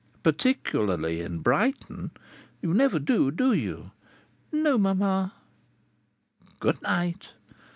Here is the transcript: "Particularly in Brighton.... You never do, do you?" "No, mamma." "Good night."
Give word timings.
"Particularly 0.23 1.21
in 1.21 1.41
Brighton.... 1.41 2.09
You 2.59 2.73
never 2.73 2.97
do, 2.97 3.29
do 3.29 3.53
you?" 3.53 3.91
"No, 4.51 4.79
mamma." 4.79 5.35
"Good 6.59 6.81
night." 6.81 7.33